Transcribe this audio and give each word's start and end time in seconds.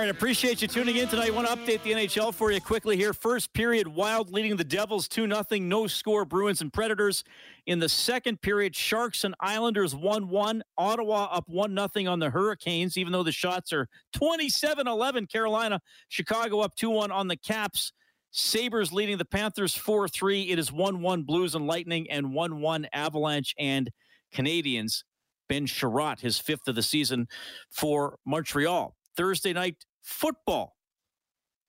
Right, 0.00 0.08
appreciate 0.08 0.62
you 0.62 0.68
tuning 0.68 0.96
in 0.96 1.08
tonight. 1.08 1.28
I 1.28 1.30
want 1.30 1.46
to 1.46 1.54
update 1.54 1.82
the 1.82 1.92
NHL 1.92 2.32
for 2.32 2.50
you 2.50 2.60
quickly 2.60 2.96
here. 2.96 3.12
First 3.12 3.52
period, 3.52 3.86
Wild 3.86 4.32
leading 4.32 4.56
the 4.56 4.64
Devils 4.64 5.06
2 5.08 5.28
0. 5.28 5.44
No 5.60 5.86
score, 5.86 6.24
Bruins 6.24 6.62
and 6.62 6.72
Predators. 6.72 7.22
In 7.66 7.78
the 7.78 7.88
second 7.88 8.40
period, 8.40 8.74
Sharks 8.74 9.24
and 9.24 9.34
Islanders 9.40 9.94
1 9.94 10.28
1. 10.28 10.62
Ottawa 10.78 11.24
up 11.24 11.44
1 11.48 11.76
0 11.76 12.10
on 12.10 12.18
the 12.18 12.30
Hurricanes, 12.30 12.96
even 12.96 13.12
though 13.12 13.22
the 13.22 13.30
shots 13.30 13.74
are 13.74 13.88
27 14.14 14.88
11. 14.88 15.26
Carolina, 15.26 15.80
Chicago 16.08 16.60
up 16.60 16.74
2 16.76 16.88
1 16.88 17.10
on 17.10 17.28
the 17.28 17.36
Caps. 17.36 17.92
Sabres 18.30 18.92
leading 18.92 19.18
the 19.18 19.24
Panthers 19.26 19.74
4 19.74 20.08
3. 20.08 20.50
It 20.50 20.58
is 20.58 20.72
1 20.72 21.02
1 21.02 21.22
Blues 21.24 21.54
and 21.54 21.66
Lightning 21.66 22.10
and 22.10 22.32
1 22.32 22.60
1 22.60 22.86
Avalanche 22.94 23.54
and 23.58 23.90
Canadiens. 24.34 25.04
Ben 25.48 25.66
Chiarot, 25.66 26.20
his 26.20 26.38
fifth 26.38 26.68
of 26.68 26.74
the 26.74 26.82
season 26.82 27.28
for 27.70 28.16
Montreal. 28.24 28.94
Thursday 29.16 29.52
night 29.52 29.76
football 30.02 30.76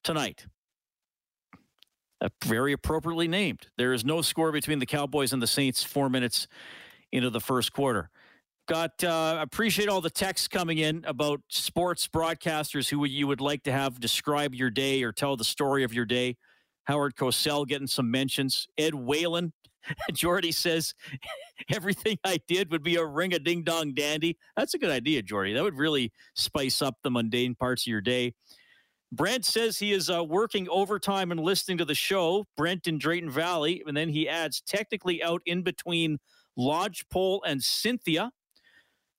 tonight. 0.04 0.46
Uh, 2.20 2.28
very 2.44 2.72
appropriately 2.72 3.26
named. 3.26 3.66
There 3.76 3.92
is 3.92 4.04
no 4.04 4.22
score 4.22 4.52
between 4.52 4.78
the 4.78 4.86
Cowboys 4.86 5.32
and 5.32 5.42
the 5.42 5.46
Saints 5.46 5.82
four 5.82 6.08
minutes 6.08 6.46
into 7.10 7.30
the 7.30 7.40
first 7.40 7.72
quarter. 7.72 8.10
Got 8.68 9.02
uh, 9.02 9.38
appreciate 9.40 9.88
all 9.88 10.00
the 10.00 10.10
texts 10.10 10.46
coming 10.46 10.78
in 10.78 11.04
about 11.06 11.40
sports 11.48 12.06
broadcasters 12.06 12.88
who 12.88 13.04
you 13.04 13.26
would 13.26 13.40
like 13.40 13.64
to 13.64 13.72
have 13.72 13.98
describe 13.98 14.54
your 14.54 14.70
day 14.70 15.02
or 15.02 15.10
tell 15.10 15.36
the 15.36 15.44
story 15.44 15.82
of 15.82 15.92
your 15.92 16.04
day. 16.04 16.36
Howard 16.84 17.14
Cosell 17.16 17.66
getting 17.66 17.86
some 17.86 18.10
mentions. 18.10 18.66
Ed 18.76 18.94
Whalen 18.94 19.52
Jordy 20.12 20.52
says 20.52 20.94
everything 21.72 22.18
I 22.24 22.38
did 22.48 22.70
would 22.70 22.82
be 22.82 22.96
a 22.96 23.04
ring 23.04 23.34
a 23.34 23.38
ding 23.38 23.62
dong 23.62 23.94
dandy. 23.94 24.38
That's 24.56 24.74
a 24.74 24.78
good 24.78 24.90
idea, 24.90 25.22
Jordy. 25.22 25.52
That 25.52 25.62
would 25.62 25.76
really 25.76 26.12
spice 26.34 26.82
up 26.82 26.96
the 27.02 27.10
mundane 27.10 27.54
parts 27.54 27.82
of 27.82 27.88
your 27.88 28.00
day. 28.00 28.34
Brent 29.10 29.44
says 29.44 29.78
he 29.78 29.92
is 29.92 30.08
uh, 30.08 30.24
working 30.24 30.68
overtime 30.70 31.32
and 31.32 31.40
listening 31.40 31.78
to 31.78 31.84
the 31.84 31.94
show. 31.94 32.46
Brent 32.56 32.86
in 32.86 32.98
Drayton 32.98 33.30
Valley, 33.30 33.82
and 33.86 33.96
then 33.96 34.08
he 34.08 34.26
adds 34.26 34.62
technically 34.62 35.22
out 35.22 35.42
in 35.44 35.62
between 35.62 36.18
Lodgepole 36.56 37.42
and 37.46 37.62
Cynthia. 37.62 38.30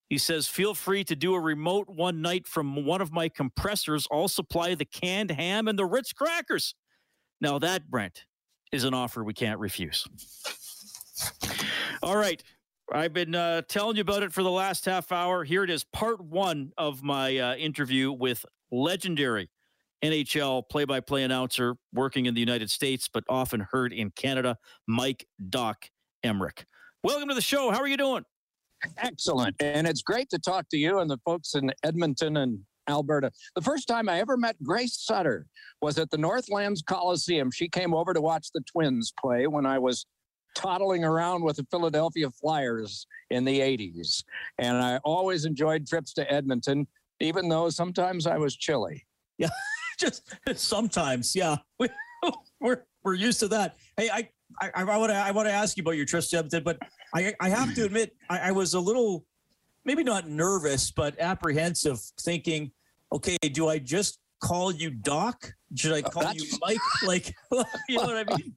He 0.10 0.18
says, 0.18 0.48
feel 0.48 0.74
free 0.74 1.04
to 1.06 1.16
do 1.16 1.34
a 1.34 1.40
remote 1.40 1.88
one 1.90 2.22
night 2.22 2.48
from 2.48 2.86
one 2.86 3.02
of 3.02 3.12
my 3.12 3.30
compressors. 3.30 4.08
I'll 4.12 4.28
supply 4.28 4.76
the 4.76 4.86
canned 4.86 5.32
ham 5.32 5.68
and 5.68 5.78
the 5.78 5.86
Ritz 5.86 6.12
crackers. 6.12 6.76
Now 7.42 7.60
that, 7.60 7.90
Brent, 7.90 8.26
is 8.72 8.84
an 8.84 8.94
offer 8.94 9.24
we 9.24 9.34
can't 9.34 9.60
refuse. 9.60 10.08
All 12.02 12.18
right. 12.18 12.42
I've 12.92 13.14
been 13.14 13.34
uh, 13.34 13.62
telling 13.68 13.96
you 13.96 14.02
about 14.02 14.24
it 14.24 14.34
for 14.34 14.44
the 14.44 14.52
last 14.52 14.86
half 14.86 15.12
hour. 15.12 15.44
Here 15.44 15.64
it 15.64 15.70
is, 15.70 15.84
part 15.84 16.22
one 16.22 16.72
of 16.78 17.02
my 17.02 17.38
uh, 17.38 17.56
interview 17.56 18.12
with 18.12 18.46
legendary 18.72 19.50
NHL 20.04 20.68
play 20.70 20.84
by 20.84 21.00
play 21.00 21.24
announcer 21.24 21.76
working 21.94 22.26
in 22.26 22.34
the 22.34 22.42
United 22.42 22.70
States, 22.70 23.10
but 23.12 23.24
often 23.30 23.66
heard 23.72 23.94
in 23.94 24.12
Canada, 24.12 24.58
Mike 24.88 25.26
Doc 25.50 25.86
Emrick. 26.26 26.66
Welcome 27.04 27.30
to 27.30 27.36
the 27.36 27.42
show. 27.42 27.72
How 27.72 27.80
are 27.80 27.88
you 27.88 27.98
doing? 27.98 28.24
Excellent. 28.98 29.56
And 29.62 29.88
it's 29.88 30.02
great 30.02 30.30
to 30.32 30.40
talk 30.40 30.68
to 30.70 30.78
you 30.78 31.00
and 31.00 31.10
the 31.10 31.18
folks 31.24 31.56
in 31.56 31.72
Edmonton 31.84 32.38
and 32.38 32.60
Alberta. 32.90 33.32
The 33.56 33.62
first 33.62 33.88
time 33.88 34.10
I 34.10 34.20
ever 34.20 34.38
met 34.38 34.62
Grace 34.64 34.98
Sutter 34.98 35.48
was 35.82 35.98
at 35.98 36.10
the 36.12 36.18
Northlands 36.18 36.82
Coliseum. 36.82 37.52
She 37.52 37.70
came 37.70 37.94
over 37.94 38.14
to 38.14 38.22
watch 38.22 38.50
the 38.54 38.62
Twins 38.62 39.14
play 39.20 39.48
when 39.48 39.66
I 39.66 39.80
was 39.80 40.06
toddling 40.56 41.04
around 41.04 41.44
with 41.44 41.58
the 41.58 41.66
Philadelphia 41.72 42.30
Flyers 42.30 43.08
in 43.30 43.44
the 43.44 43.60
80s. 43.60 44.24
And 44.60 44.78
I 44.78 44.98
always 45.04 45.46
enjoyed 45.46 45.88
trips 45.88 46.14
to 46.14 46.32
Edmonton, 46.32 46.88
even 47.20 47.50
though 47.50 47.70
sometimes 47.70 48.28
I 48.28 48.38
was 48.38 48.56
chilly. 48.56 49.06
Yeah, 49.40 49.50
just 50.00 50.32
sometimes. 50.54 51.36
Yeah, 51.36 51.56
we, 51.80 51.90
we're 52.62 52.84
we're 53.04 53.16
used 53.16 53.40
to 53.40 53.48
that. 53.48 53.78
Hey, 53.98 54.08
I 54.08 54.30
I, 54.62 54.70
I 54.76 54.98
want 54.98 55.10
to 55.10 55.16
I 55.16 55.32
want 55.32 55.48
to 55.48 55.52
ask 55.52 55.76
you 55.76 55.82
about 55.82 55.98
your 55.98 56.06
trips 56.06 56.30
to 56.30 56.38
Edmonton, 56.38 56.64
but 56.64 56.78
I 57.16 57.34
I 57.40 57.50
have 57.50 57.74
to 57.74 57.84
admit 57.84 58.16
I, 58.30 58.50
I 58.50 58.52
was 58.52 58.76
a 58.76 58.80
little 58.80 59.26
maybe 59.86 60.04
not 60.04 60.28
nervous, 60.28 60.92
but 60.92 61.20
apprehensive, 61.20 62.00
thinking, 62.20 62.72
okay, 63.12 63.38
do 63.38 63.68
I 63.68 63.80
just 63.80 64.20
call 64.42 64.72
you 64.72 64.90
Doc? 64.90 65.54
Should 65.76 65.94
I 65.94 66.00
uh, 66.00 66.10
call 66.10 66.24
That's... 66.24 66.52
you 66.52 66.58
Mike? 66.62 66.78
Like, 67.04 67.36
you 67.90 67.98
know 67.98 68.04
what 68.04 68.30
I 68.30 68.38
mean? 68.38 68.56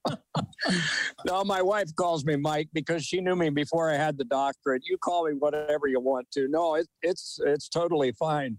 no, 1.27 1.45
my 1.45 1.63
wife 1.63 1.95
calls 1.97 2.25
me 2.25 2.37
Mike 2.37 2.69
because 2.73 3.05
she 3.05 3.21
knew 3.21 3.37
me 3.37 3.51
before 3.51 3.91
I 3.91 3.97
had 3.97 4.19
the 4.19 4.25
doctorate. 4.25 4.83
You 4.85 4.99
call 4.99 5.27
me 5.27 5.35
whatever 5.35 5.87
you 5.87 6.01
want 6.01 6.31
to. 6.33 6.49
No, 6.49 6.75
it, 6.75 6.87
it's 7.03 7.41
it's 7.45 7.69
totally 7.69 8.13
fine. 8.13 8.59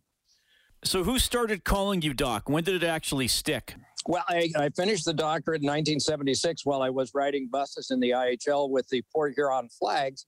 So, 0.84 1.04
who 1.04 1.20
started 1.20 1.64
calling 1.64 2.02
you 2.02 2.14
Doc? 2.14 2.50
When 2.50 2.64
did 2.64 2.84
it 2.84 2.88
actually 2.88 3.28
stick? 3.28 3.76
Well, 4.06 4.24
I, 4.30 4.50
I, 4.58 4.70
finished 4.70 5.04
the 5.04 5.14
doctorate 5.14 5.62
in 5.62 5.68
1976 5.68 6.66
while 6.66 6.82
I 6.82 6.90
was 6.90 7.12
riding 7.14 7.50
buses 7.52 7.92
in 7.92 8.00
the 8.00 8.12
IHL 8.12 8.70
with 8.70 8.88
the 8.88 9.04
Port 9.12 9.34
Huron 9.36 9.68
Flags. 9.68 10.26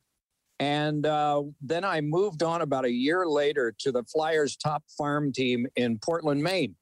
And 0.59 1.05
uh, 1.05 1.43
then 1.61 1.85
I 1.85 2.01
moved 2.01 2.43
on 2.43 2.61
about 2.61 2.85
a 2.85 2.91
year 2.91 3.25
later 3.25 3.73
to 3.79 3.91
the 3.91 4.03
Flyers 4.03 4.57
top 4.57 4.83
farm 4.97 5.31
team 5.31 5.65
in 5.75 5.99
Portland, 5.99 6.43
Maine. 6.43 6.75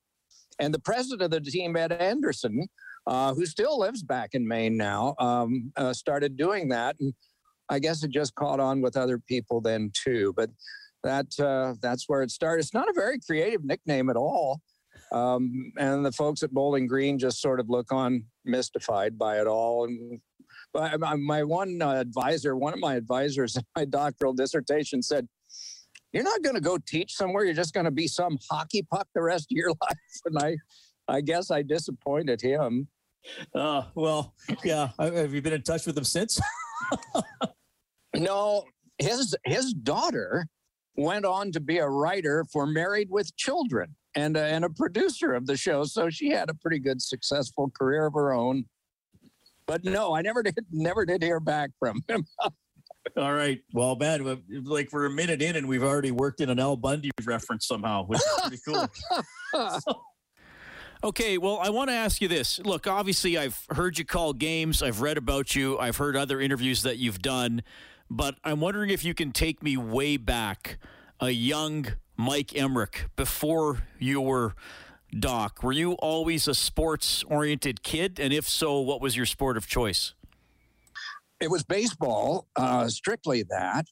And 0.59 0.73
the 0.73 0.79
president 0.79 1.21
of 1.21 1.31
the 1.31 1.51
team, 1.51 1.75
Ed 1.75 1.91
Anderson, 1.91 2.67
uh, 3.05 3.35
who 3.35 3.45
still 3.45 3.79
lives 3.79 4.01
back 4.01 4.31
in 4.33 4.47
Maine 4.47 4.77
now, 4.77 5.15
um, 5.19 5.71
uh, 5.75 5.93
started 5.93 6.35
doing 6.37 6.69
that. 6.69 6.95
And 6.99 7.13
I 7.69 7.79
guess 7.79 8.03
it 8.03 8.11
just 8.11 8.33
caught 8.35 8.59
on 8.59 8.81
with 8.81 8.97
other 8.97 9.19
people 9.19 9.61
then 9.61 9.91
too. 9.93 10.33
But 10.35 10.49
that 11.03 11.27
uh, 11.39 11.75
that's 11.81 12.05
where 12.07 12.23
it 12.23 12.31
started. 12.31 12.63
It's 12.63 12.73
not 12.73 12.89
a 12.89 12.93
very 12.93 13.19
creative 13.19 13.63
nickname 13.63 14.09
at 14.09 14.15
all. 14.15 14.61
Um, 15.11 15.71
and 15.77 16.05
the 16.05 16.11
folks 16.11 16.43
at 16.43 16.51
Bowling 16.51 16.87
Green 16.87 17.19
just 17.19 17.39
sort 17.39 17.59
of 17.59 17.69
look 17.69 17.91
on 17.91 18.25
mystified 18.43 19.17
by 19.17 19.39
it 19.39 19.47
all. 19.47 19.85
And 19.85 20.19
my 21.17 21.43
one 21.43 21.81
uh, 21.81 21.91
advisor, 21.91 22.55
one 22.55 22.73
of 22.73 22.79
my 22.79 22.95
advisors 22.95 23.55
in 23.55 23.63
my 23.75 23.85
doctoral 23.85 24.33
dissertation 24.33 25.01
said, 25.01 25.27
you're 26.13 26.23
not 26.23 26.41
going 26.41 26.55
to 26.55 26.61
go 26.61 26.77
teach 26.77 27.13
somewhere. 27.13 27.43
You're 27.43 27.53
just 27.53 27.73
going 27.73 27.85
to 27.85 27.91
be 27.91 28.07
some 28.07 28.37
hockey 28.49 28.85
puck 28.89 29.07
the 29.13 29.21
rest 29.21 29.51
of 29.51 29.55
your 29.55 29.69
life. 29.81 30.21
And 30.25 30.37
I, 30.39 30.57
I 31.07 31.21
guess 31.21 31.51
I 31.51 31.61
disappointed 31.61 32.41
him. 32.41 32.87
Uh, 33.53 33.83
well, 33.95 34.33
yeah. 34.63 34.89
Have 34.99 35.33
you 35.33 35.41
been 35.41 35.53
in 35.53 35.63
touch 35.63 35.85
with 35.85 35.97
him 35.97 36.03
since? 36.03 36.39
no, 38.15 38.63
his 38.97 39.35
his 39.45 39.73
daughter 39.73 40.47
went 40.95 41.25
on 41.25 41.51
to 41.51 41.59
be 41.59 41.77
a 41.77 41.87
writer 41.87 42.45
for 42.51 42.65
Married 42.65 43.09
with 43.09 43.35
Children 43.35 43.95
and 44.15 44.37
a, 44.37 44.43
and 44.43 44.65
a 44.65 44.69
producer 44.69 45.33
of 45.33 45.45
the 45.45 45.57
show. 45.57 45.83
So 45.83 46.09
she 46.09 46.29
had 46.29 46.49
a 46.49 46.53
pretty 46.55 46.79
good, 46.79 47.01
successful 47.01 47.69
career 47.77 48.07
of 48.07 48.13
her 48.13 48.33
own. 48.33 48.65
But 49.67 49.83
no, 49.83 50.15
I 50.15 50.21
never 50.21 50.41
did 50.41 50.57
never 50.71 51.05
did 51.05 51.21
hear 51.21 51.39
back 51.39 51.71
from 51.79 52.03
him. 52.07 52.25
All 53.15 53.33
right. 53.33 53.61
Well, 53.73 53.95
man, 53.95 54.43
like 54.63 54.89
we're 54.91 55.05
a 55.05 55.09
minute 55.09 55.41
in 55.41 55.55
and 55.55 55.67
we've 55.67 55.83
already 55.83 56.11
worked 56.11 56.41
in 56.41 56.49
an 56.49 56.59
Al 56.59 56.75
Bundy 56.75 57.09
reference 57.23 57.65
somehow, 57.65 58.05
which 58.05 58.19
is 58.19 58.39
pretty 58.41 58.89
cool. 59.53 59.79
okay. 61.03 61.37
Well, 61.37 61.59
I 61.61 61.69
want 61.69 61.89
to 61.89 61.93
ask 61.95 62.21
you 62.21 62.27
this. 62.27 62.59
Look, 62.59 62.85
obviously, 62.85 63.37
I've 63.37 63.65
heard 63.69 63.97
you 63.97 64.03
call 64.03 64.33
games, 64.33 64.83
I've 64.83 64.99
read 64.99 65.17
about 65.17 65.55
you, 65.55 65.77
I've 65.79 65.97
heard 65.97 66.17
other 66.17 66.41
interviews 66.41 66.83
that 66.83 66.97
you've 66.97 67.21
done, 67.21 67.63
but 68.09 68.35
I'm 68.43 68.59
wondering 68.59 68.89
if 68.89 69.05
you 69.05 69.13
can 69.13 69.31
take 69.31 69.63
me 69.63 69.77
way 69.77 70.17
back, 70.17 70.77
a 71.21 71.29
young 71.29 71.87
Mike 72.17 72.47
Emrick, 72.49 73.05
before 73.15 73.83
you 73.99 74.19
were 74.19 74.53
Doc. 75.17 75.63
Were 75.63 75.71
you 75.71 75.93
always 75.93 76.47
a 76.47 76.55
sports 76.55 77.23
oriented 77.23 77.83
kid? 77.83 78.19
And 78.19 78.33
if 78.33 78.47
so, 78.47 78.79
what 78.79 79.01
was 79.01 79.15
your 79.15 79.25
sport 79.25 79.57
of 79.57 79.67
choice? 79.67 80.13
It 81.39 81.49
was 81.49 81.63
baseball, 81.63 82.47
uh, 82.55 82.87
strictly 82.87 83.43
that, 83.49 83.85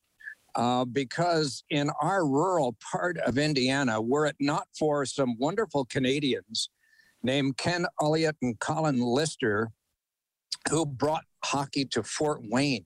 uh, 0.56 0.86
because 0.86 1.64
in 1.70 1.90
our 2.02 2.26
rural 2.26 2.76
part 2.92 3.18
of 3.20 3.38
Indiana, 3.38 4.02
were 4.02 4.26
it 4.26 4.36
not 4.40 4.68
for 4.78 5.06
some 5.06 5.38
wonderful 5.38 5.86
Canadians 5.86 6.70
named 7.24 7.58
Ken 7.58 7.86
Elliott 8.02 8.36
and 8.42 8.60
Colin 8.60 9.00
Lister, 9.00 9.70
who 10.70 10.86
brought 10.86 11.26
hockey 11.44 11.86
to 11.86 12.04
Fort 12.04 12.42
Wayne 12.44 12.86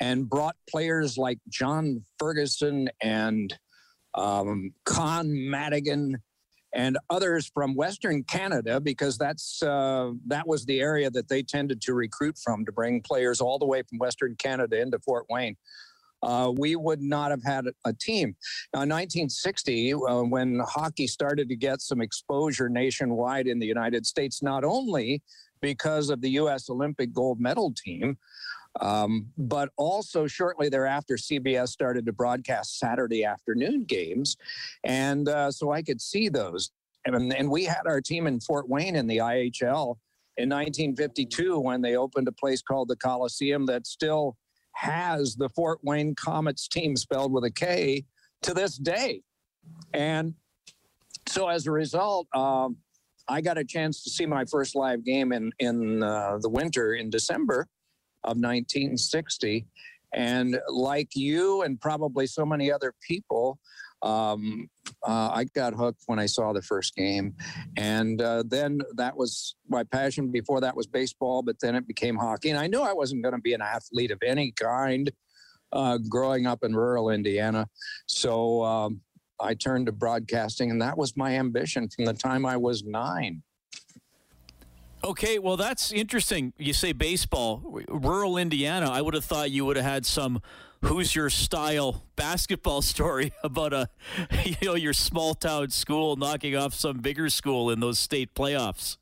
and 0.00 0.28
brought 0.28 0.56
players 0.68 1.16
like 1.16 1.38
John 1.48 2.04
Ferguson 2.18 2.88
and 3.02 3.56
um, 4.14 4.72
Con 4.84 5.50
Madigan 5.50 6.18
and 6.74 6.98
others 7.10 7.50
from 7.52 7.74
Western 7.74 8.22
Canada 8.24 8.80
because 8.80 9.18
that's 9.18 9.62
uh, 9.62 10.12
that 10.26 10.46
was 10.46 10.64
the 10.64 10.80
area 10.80 11.10
that 11.10 11.28
they 11.28 11.42
tended 11.42 11.80
to 11.82 11.94
recruit 11.94 12.38
from 12.38 12.64
to 12.64 12.72
bring 12.72 13.02
players 13.02 13.40
all 13.40 13.58
the 13.58 13.66
way 13.66 13.82
from 13.82 13.98
Western 13.98 14.34
Canada 14.36 14.80
into 14.80 14.98
Fort 15.00 15.26
Wayne. 15.28 15.56
uh, 16.22 16.52
we 16.56 16.76
would 16.76 17.00
not 17.02 17.30
have 17.30 17.42
had 17.42 17.66
a 17.84 17.92
team. 17.92 18.36
Now, 18.72 18.82
in 18.82 18.88
1960, 18.88 19.94
uh, 19.94 20.22
when 20.22 20.60
hockey 20.60 21.06
started 21.06 21.48
to 21.48 21.56
get 21.56 21.80
some 21.80 22.00
exposure 22.00 22.68
nationwide 22.68 23.46
in 23.46 23.58
the 23.58 23.66
United 23.66 24.06
States, 24.06 24.42
not 24.42 24.64
only 24.64 25.22
because 25.60 26.10
of 26.10 26.20
the 26.20 26.30
U.S. 26.30 26.70
Olympic 26.70 27.12
gold 27.12 27.40
medal 27.40 27.72
team, 27.72 28.16
um, 28.80 29.26
but 29.36 29.70
also 29.76 30.26
shortly 30.26 30.68
thereafter, 30.68 31.16
CBS 31.16 31.68
started 31.68 32.06
to 32.06 32.12
broadcast 32.12 32.78
Saturday 32.78 33.24
afternoon 33.24 33.84
games. 33.84 34.36
And 34.84 35.28
uh, 35.28 35.50
so 35.50 35.72
I 35.72 35.82
could 35.82 36.00
see 36.00 36.28
those. 36.28 36.70
And, 37.04 37.32
and 37.32 37.50
we 37.50 37.64
had 37.64 37.86
our 37.86 38.00
team 38.00 38.26
in 38.26 38.40
Fort 38.40 38.68
Wayne 38.68 38.96
in 38.96 39.06
the 39.06 39.18
IHL 39.18 39.96
in 40.38 40.48
1952 40.48 41.58
when 41.58 41.82
they 41.82 41.96
opened 41.96 42.28
a 42.28 42.32
place 42.32 42.62
called 42.62 42.88
the 42.88 42.96
Coliseum 42.96 43.66
that 43.66 43.86
still 43.86 44.36
has 44.74 45.34
the 45.34 45.48
Fort 45.50 45.80
Wayne 45.82 46.14
Komets 46.14 46.68
team 46.68 46.96
spelled 46.96 47.32
with 47.32 47.44
a 47.44 47.50
K 47.50 48.04
to 48.42 48.54
this 48.54 48.78
day. 48.78 49.22
And 49.92 50.34
so 51.28 51.48
as 51.48 51.66
a 51.66 51.70
result, 51.70 52.26
um, 52.34 52.76
I 53.28 53.40
got 53.40 53.58
a 53.58 53.64
chance 53.64 54.02
to 54.04 54.10
see 54.10 54.26
my 54.26 54.44
first 54.44 54.74
live 54.74 55.04
game 55.04 55.32
in 55.32 55.52
in 55.58 56.02
uh, 56.02 56.38
the 56.40 56.48
winter 56.48 56.94
in 56.94 57.10
December 57.10 57.68
of 58.24 58.36
1960. 58.36 59.66
And 60.14 60.58
like 60.68 61.10
you 61.14 61.62
and 61.62 61.80
probably 61.80 62.26
so 62.26 62.44
many 62.44 62.70
other 62.70 62.94
people, 63.06 63.58
um, 64.02 64.68
uh, 65.06 65.30
I 65.32 65.44
got 65.54 65.74
hooked 65.74 66.02
when 66.06 66.18
I 66.18 66.26
saw 66.26 66.52
the 66.52 66.62
first 66.62 66.94
game. 66.96 67.34
And 67.76 68.20
uh, 68.20 68.42
then 68.46 68.80
that 68.96 69.16
was 69.16 69.54
my 69.68 69.84
passion. 69.84 70.30
Before 70.30 70.60
that 70.60 70.76
was 70.76 70.86
baseball, 70.86 71.42
but 71.42 71.56
then 71.60 71.74
it 71.74 71.86
became 71.86 72.16
hockey. 72.16 72.50
And 72.50 72.58
I 72.58 72.66
knew 72.66 72.82
I 72.82 72.92
wasn't 72.92 73.22
going 73.22 73.34
to 73.34 73.40
be 73.40 73.54
an 73.54 73.62
athlete 73.62 74.10
of 74.10 74.18
any 74.26 74.52
kind 74.52 75.10
uh, 75.72 75.98
growing 76.08 76.46
up 76.46 76.62
in 76.62 76.74
rural 76.74 77.10
Indiana. 77.10 77.66
So 78.06 78.62
um, 78.62 79.00
I 79.40 79.54
turned 79.54 79.86
to 79.86 79.92
broadcasting, 79.92 80.70
and 80.70 80.82
that 80.82 80.98
was 80.98 81.16
my 81.16 81.36
ambition 81.38 81.88
from 81.88 82.04
the 82.04 82.14
time 82.14 82.44
I 82.44 82.56
was 82.56 82.84
nine. 82.84 83.42
Okay, 85.04 85.40
well, 85.40 85.56
that's 85.56 85.90
interesting. 85.90 86.52
You 86.58 86.72
say 86.72 86.92
baseball, 86.92 87.60
rural 87.88 88.36
Indiana. 88.36 88.88
I 88.88 89.00
would 89.00 89.14
have 89.14 89.24
thought 89.24 89.50
you 89.50 89.64
would 89.64 89.76
have 89.76 89.84
had 89.84 90.06
some 90.06 90.40
Hoosier 90.84 91.28
style 91.28 92.04
basketball 92.14 92.82
story 92.82 93.32
about 93.42 93.72
a 93.72 93.88
you 94.44 94.56
know 94.62 94.74
your 94.74 94.92
small 94.92 95.34
town 95.34 95.70
school 95.70 96.16
knocking 96.16 96.56
off 96.56 96.74
some 96.74 96.98
bigger 96.98 97.28
school 97.30 97.70
in 97.70 97.80
those 97.80 97.98
state 97.98 98.34
playoffs. 98.34 98.96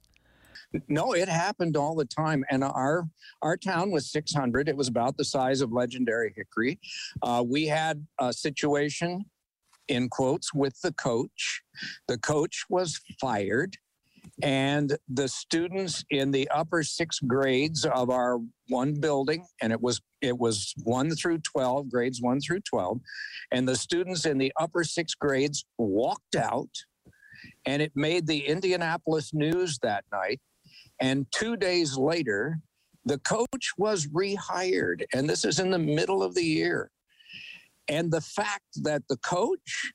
No, 0.89 1.13
it 1.13 1.29
happened 1.29 1.77
all 1.77 1.95
the 1.97 2.05
time, 2.05 2.45
and 2.51 2.65
our 2.65 3.07
our 3.43 3.57
town 3.57 3.91
was 3.91 4.11
600. 4.11 4.69
It 4.69 4.77
was 4.77 4.89
about 4.89 5.17
the 5.17 5.25
size 5.25 5.61
of 5.61 5.73
legendary 5.73 6.33
Hickory. 6.35 6.79
Uh, 7.23 7.45
we 7.47 7.67
had 7.67 8.07
a 8.19 8.33
situation 8.33 9.25
in 9.89 10.09
quotes 10.09 10.55
with 10.55 10.81
the 10.81 10.93
coach. 10.93 11.63
The 12.09 12.19
coach 12.19 12.65
was 12.71 13.01
fired 13.21 13.77
and 14.43 14.97
the 15.09 15.29
students 15.29 16.05
in 16.11 16.31
the 16.31 16.49
upper 16.51 16.83
six 16.83 17.19
grades 17.21 17.85
of 17.85 18.11
our 18.11 18.39
one 18.69 18.95
building 18.95 19.45
and 19.61 19.73
it 19.73 19.81
was 19.81 20.01
it 20.21 20.39
was 20.39 20.75
1 20.85 21.11
through 21.17 21.39
12 21.39 21.89
grades 21.89 22.21
1 22.21 22.41
through 22.41 22.61
12 22.61 23.01
and 23.53 23.67
the 23.67 23.77
students 23.77 24.27
in 24.27 24.39
the 24.39 24.53
upper 24.61 24.85
six 24.85 25.15
grades 25.15 25.65
walked 25.79 26.37
out 26.37 26.71
and 27.67 27.83
it 27.83 27.93
made 27.95 28.27
the 28.27 28.47
indianapolis 28.47 29.33
news 29.35 29.79
that 29.83 30.05
night 30.13 30.41
and 31.01 31.27
2 31.33 31.57
days 31.57 31.97
later 31.97 32.59
the 33.05 33.19
coach 33.19 33.73
was 33.79 34.07
rehired 34.09 35.05
and 35.15 35.29
this 35.29 35.45
is 35.45 35.59
in 35.59 35.71
the 35.71 35.79
middle 35.79 36.23
of 36.23 36.35
the 36.35 36.45
year. 36.45 36.91
And 37.89 38.11
the 38.11 38.21
fact 38.21 38.83
that 38.83 39.03
the 39.09 39.17
coach 39.19 39.93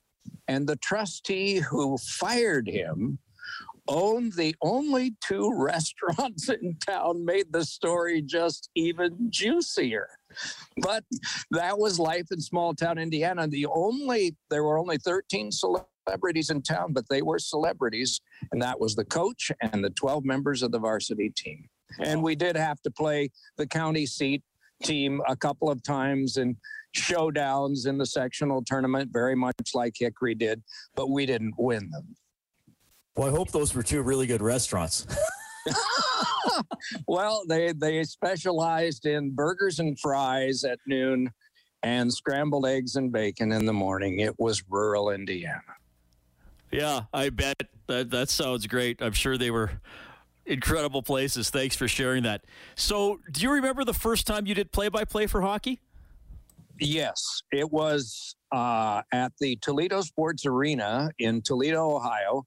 and 0.48 0.68
the 0.68 0.76
trustee 0.78 1.58
who 1.58 1.98
fired 1.98 2.68
him 2.68 3.20
owned 3.88 4.34
the 4.34 4.56
only 4.62 5.16
two 5.24 5.52
restaurants 5.58 6.50
in 6.50 6.78
town 6.86 7.26
made 7.26 7.52
the 7.52 7.66
story 7.66 8.22
just 8.22 8.70
even 8.76 9.28
juicier. 9.30 10.08
But 10.82 11.04
that 11.52 11.78
was 11.78 12.00
life 12.00 12.28
in 12.32 12.42
small 12.42 12.74
town 12.74 12.98
Indiana. 12.98 13.48
The 13.48 13.68
only 13.68 14.36
there 14.50 14.64
were 14.64 14.78
only 14.78 14.98
13 14.98 15.52
celebrities 15.52 16.50
in 16.50 16.62
town, 16.62 16.94
but 16.94 17.06
they 17.10 17.22
were 17.22 17.40
celebrities, 17.40 18.22
and 18.52 18.62
that 18.62 18.80
was 18.80 18.96
the 18.96 19.06
coach 19.06 19.52
and 19.62 19.84
the 19.84 19.92
12 19.92 20.26
members 20.26 20.62
of 20.62 20.72
the 20.72 20.80
varsity 20.80 21.30
team. 21.30 21.70
And 22.04 22.22
we 22.22 22.36
did 22.36 22.58
have 22.58 22.82
to 22.82 22.92
play 22.92 23.30
the 23.58 23.68
county 23.68 24.06
seat 24.06 24.44
team 24.84 25.22
a 25.28 25.36
couple 25.36 25.70
of 25.70 25.82
times 25.84 26.38
and 26.38 26.56
showdowns 26.96 27.88
in 27.88 27.98
the 27.98 28.06
sectional 28.06 28.64
tournament, 28.66 29.12
very 29.12 29.36
much 29.36 29.56
like 29.74 29.94
Hickory 29.98 30.36
did, 30.36 30.62
but 30.96 31.10
we 31.10 31.26
didn't 31.26 31.54
win 31.58 31.90
them. 31.92 32.16
Well, 33.16 33.28
I 33.28 33.32
hope 33.32 33.52
those 33.52 33.74
were 33.74 33.84
two 33.84 34.02
really 34.02 34.28
good 34.28 34.42
restaurants. 34.42 35.08
well, 37.08 37.44
they 37.48 37.72
they 37.72 38.04
specialized 38.04 39.06
in 39.06 39.32
burgers 39.32 39.80
and 39.80 39.98
fries 40.00 40.64
at 40.64 40.80
noon 40.86 41.32
and 41.82 42.14
scrambled 42.14 42.66
eggs 42.66 42.96
and 42.96 43.12
bacon 43.12 43.52
in 43.52 43.66
the 43.66 43.74
morning. 43.74 44.20
It 44.20 44.38
was 44.40 44.64
rural 44.70 45.12
Indiana. 45.12 45.62
Yeah, 46.72 47.04
I 47.14 47.30
bet 47.30 47.62
that 47.88 48.10
that 48.12 48.30
sounds 48.30 48.68
great. 48.68 49.02
I'm 49.02 49.14
sure 49.14 49.38
they 49.38 49.52
were 49.52 49.72
incredible 50.46 51.02
places. 51.02 51.50
Thanks 51.50 51.76
for 51.76 51.88
sharing 51.88 52.24
that. 52.24 52.44
So, 52.76 53.20
do 53.32 53.42
you 53.42 53.52
remember 53.52 53.84
the 53.84 53.94
first 53.94 54.28
time 54.28 54.46
you 54.46 54.56
did 54.56 54.72
play-by-play 54.72 55.28
for 55.28 55.42
hockey? 55.42 55.80
Yes, 56.80 57.42
it 57.52 57.72
was 57.72 58.36
uh, 58.52 59.02
at 59.14 59.32
the 59.40 59.56
Toledo 59.62 60.02
Sports 60.02 60.46
Arena 60.46 61.12
in 61.20 61.42
Toledo, 61.42 61.96
Ohio. 61.96 62.46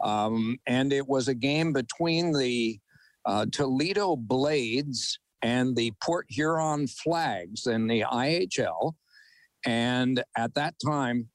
Um, 0.00 0.58
and 0.66 0.92
it 0.92 1.06
was 1.06 1.28
a 1.28 1.34
game 1.34 1.72
between 1.72 2.32
the 2.32 2.78
uh, 3.26 3.46
Toledo 3.52 4.16
Blades 4.16 5.18
and 5.42 5.76
the 5.76 5.92
Port 6.02 6.26
Huron 6.28 6.86
Flags 6.86 7.66
in 7.66 7.86
the 7.86 8.04
IHL. 8.10 8.94
And 9.64 10.22
at 10.36 10.54
that 10.54 10.74
time, 10.84 11.28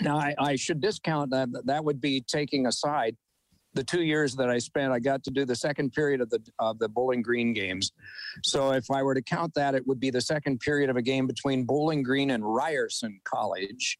now 0.00 0.18
I, 0.18 0.34
I 0.38 0.56
should 0.56 0.80
discount 0.80 1.30
that. 1.30 1.48
That 1.64 1.84
would 1.84 2.00
be 2.00 2.20
taking 2.26 2.66
aside 2.66 3.16
the 3.74 3.84
two 3.84 4.02
years 4.02 4.34
that 4.36 4.48
I 4.48 4.58
spent. 4.58 4.92
I 4.92 5.00
got 5.00 5.22
to 5.24 5.30
do 5.30 5.44
the 5.44 5.56
second 5.56 5.92
period 5.92 6.20
of 6.20 6.30
the 6.30 6.40
of 6.58 6.78
the 6.78 6.88
Bowling 6.88 7.22
Green 7.22 7.52
games. 7.52 7.92
So 8.44 8.72
if 8.72 8.90
I 8.90 9.02
were 9.02 9.14
to 9.14 9.22
count 9.22 9.52
that, 9.54 9.74
it 9.74 9.86
would 9.86 10.00
be 10.00 10.10
the 10.10 10.20
second 10.20 10.60
period 10.60 10.90
of 10.90 10.96
a 10.96 11.02
game 11.02 11.26
between 11.26 11.64
Bowling 11.64 12.02
Green 12.02 12.30
and 12.30 12.44
Ryerson 12.44 13.20
College 13.24 13.98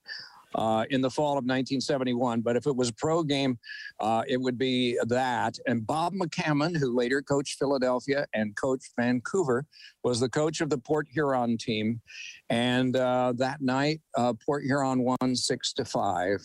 uh, 0.55 0.85
in 0.91 1.01
the 1.01 1.11
fall 1.11 1.33
of 1.33 1.45
1971. 1.45 2.41
But 2.41 2.57
if 2.57 2.67
it 2.67 2.75
was 2.75 2.91
a 2.91 2.95
pro 2.95 3.23
game, 3.23 3.59
uh, 4.01 4.23
it 4.29 4.41
would 4.41 4.59
be 4.59 4.99
that. 5.07 5.59
And 5.67 5.87
Bob 5.87 6.15
McCammon, 6.15 6.77
who 6.77 6.95
later 6.95 7.23
coached 7.23 7.59
Philadelphia 7.59 8.27
and 8.35 8.57
coached 8.57 8.93
Vancouver, 8.99 9.67
was 10.03 10.21
the 10.21 10.29
coach 10.29 10.61
of 10.61 10.71
the 10.71 10.79
Port 10.79 11.07
Huron 11.11 11.59
team. 11.59 12.01
And 12.51 12.97
uh, 12.97 13.33
that 13.37 13.61
night, 13.61 14.01
uh, 14.17 14.35
Port 14.45 14.65
Huron 14.65 15.03
won 15.03 15.35
six 15.35 15.73
to 15.75 15.85
five 15.85 16.41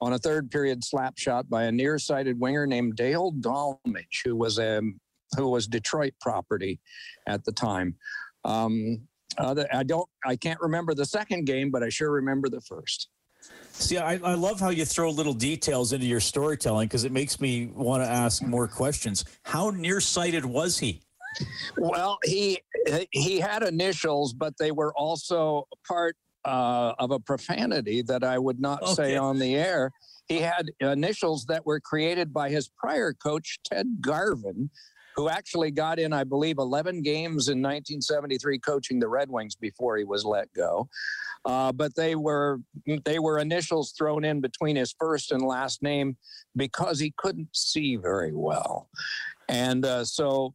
on 0.00 0.14
a 0.14 0.18
third 0.18 0.50
period 0.50 0.82
slap 0.82 1.18
shot 1.18 1.48
by 1.50 1.64
a 1.64 1.72
nearsighted 1.72 2.38
winger 2.38 2.66
named 2.66 2.96
Dale 2.96 3.32
Dolmich, 3.32 4.24
who 4.24 4.36
was 4.36 4.58
a 4.58 4.80
who 5.36 5.48
was 5.48 5.68
Detroit 5.68 6.12
property 6.20 6.80
at 7.28 7.44
the 7.44 7.52
time. 7.52 7.94
Um, 8.44 9.02
uh, 9.38 9.64
I 9.72 9.84
don't, 9.84 10.08
I 10.24 10.36
can't 10.36 10.60
remember 10.60 10.94
the 10.94 11.04
second 11.04 11.44
game, 11.44 11.70
but 11.70 11.82
I 11.82 11.88
sure 11.88 12.10
remember 12.10 12.48
the 12.48 12.60
first. 12.60 13.08
See, 13.72 13.96
I, 13.96 14.20
I 14.22 14.34
love 14.34 14.60
how 14.60 14.68
you 14.68 14.84
throw 14.84 15.10
little 15.10 15.32
details 15.32 15.92
into 15.92 16.06
your 16.06 16.20
storytelling 16.20 16.88
because 16.88 17.04
it 17.04 17.12
makes 17.12 17.40
me 17.40 17.66
want 17.66 18.02
to 18.02 18.08
ask 18.08 18.42
more 18.42 18.68
questions. 18.68 19.24
How 19.42 19.70
nearsighted 19.70 20.44
was 20.44 20.78
he? 20.78 21.00
Well, 21.78 22.18
he 22.24 22.60
he 23.10 23.40
had 23.40 23.62
initials, 23.62 24.32
but 24.32 24.54
they 24.58 24.72
were 24.72 24.92
also 24.96 25.66
part 25.86 26.16
uh, 26.44 26.92
of 26.98 27.10
a 27.10 27.18
profanity 27.18 28.02
that 28.02 28.24
I 28.24 28.38
would 28.38 28.60
not 28.60 28.82
okay. 28.82 28.94
say 28.94 29.16
on 29.16 29.38
the 29.38 29.56
air. 29.56 29.92
He 30.26 30.38
had 30.38 30.70
initials 30.80 31.46
that 31.46 31.64
were 31.64 31.80
created 31.80 32.32
by 32.32 32.50
his 32.50 32.68
prior 32.68 33.12
coach, 33.12 33.58
Ted 33.64 33.86
Garvin, 34.00 34.70
who 35.16 35.28
actually 35.28 35.70
got 35.70 35.98
in, 35.98 36.12
I 36.12 36.24
believe, 36.24 36.58
11 36.58 37.02
games 37.02 37.48
in 37.48 37.58
1973 37.58 38.58
coaching 38.58 38.98
the 38.98 39.08
Red 39.08 39.30
Wings 39.30 39.54
before 39.54 39.96
he 39.96 40.04
was 40.04 40.24
let 40.24 40.52
go. 40.52 40.88
Uh, 41.44 41.72
but 41.72 41.94
they 41.94 42.14
were 42.16 42.58
they 43.04 43.18
were 43.18 43.38
initials 43.38 43.92
thrown 43.92 44.24
in 44.24 44.40
between 44.42 44.76
his 44.76 44.94
first 44.98 45.32
and 45.32 45.42
last 45.42 45.82
name 45.82 46.16
because 46.54 47.00
he 47.00 47.14
couldn't 47.16 47.48
see 47.54 47.96
very 47.96 48.32
well, 48.34 48.90
and 49.48 49.86
uh, 49.86 50.04
so 50.04 50.52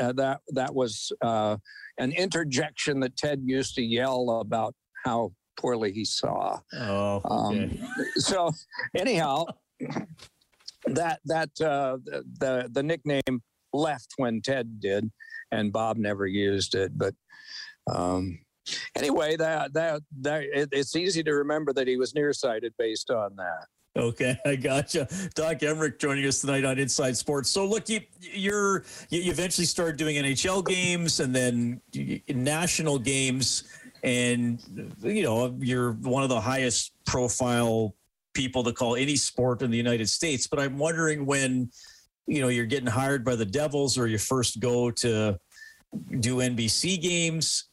uh, 0.00 0.12
that 0.12 0.40
that 0.50 0.72
was 0.72 1.10
uh, 1.22 1.56
an 1.98 2.12
interjection 2.12 3.00
that 3.00 3.16
Ted 3.16 3.42
used 3.44 3.74
to 3.74 3.82
yell 3.82 4.38
about 4.40 4.76
how 5.04 5.32
poorly 5.58 5.90
he 5.90 6.04
saw. 6.04 6.60
Oh, 6.72 7.20
okay. 7.24 7.64
um, 7.64 7.78
so 8.14 8.52
anyhow, 8.96 9.44
that 10.86 11.18
that 11.24 11.50
uh, 11.60 11.98
the 12.38 12.68
the 12.70 12.82
nickname 12.82 13.42
left 13.72 14.14
when 14.16 14.40
Ted 14.40 14.80
did, 14.80 15.10
and 15.52 15.72
Bob 15.72 15.96
never 15.96 16.26
used 16.26 16.74
it. 16.74 16.96
But 16.96 17.14
um, 17.90 18.38
anyway, 18.96 19.36
that 19.36 19.72
that 19.74 20.02
that 20.20 20.42
it, 20.44 20.68
it's 20.72 20.96
easy 20.96 21.22
to 21.22 21.32
remember 21.32 21.72
that 21.72 21.88
he 21.88 21.96
was 21.96 22.14
nearsighted 22.14 22.74
based 22.78 23.10
on 23.10 23.36
that. 23.36 23.66
Okay, 23.96 24.38
I 24.46 24.56
gotcha. 24.56 25.08
Doc 25.34 25.58
Emrick 25.58 25.98
joining 25.98 26.24
us 26.26 26.40
tonight 26.40 26.64
on 26.64 26.78
Inside 26.78 27.16
Sports. 27.16 27.50
So, 27.50 27.66
look, 27.66 27.88
you 27.88 28.00
you're 28.20 28.84
you 29.10 29.30
eventually 29.30 29.66
started 29.66 29.96
doing 29.96 30.16
NHL 30.16 30.64
games 30.66 31.20
and 31.20 31.34
then 31.34 31.80
national 32.28 32.98
games, 32.98 33.64
and 34.02 34.62
you 35.02 35.22
know 35.22 35.56
you're 35.58 35.92
one 35.92 36.22
of 36.22 36.28
the 36.28 36.40
highest 36.40 36.92
profile 37.06 37.94
people 38.34 38.62
to 38.62 38.72
call 38.72 38.94
any 38.94 39.16
sport 39.16 39.62
in 39.62 39.70
the 39.70 39.76
United 39.76 40.08
States. 40.08 40.46
But 40.46 40.60
I'm 40.60 40.78
wondering 40.78 41.26
when 41.26 41.70
you 42.28 42.40
know 42.40 42.48
you're 42.48 42.66
getting 42.66 42.86
hired 42.86 43.24
by 43.24 43.34
the 43.34 43.44
Devils 43.44 43.98
or 43.98 44.06
you 44.06 44.18
first 44.18 44.60
go 44.60 44.90
to 44.90 45.38
do 46.20 46.36
NBC 46.36 47.00
games. 47.00 47.64